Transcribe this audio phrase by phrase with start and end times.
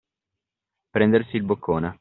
[0.89, 1.89] Prendersi il boccone.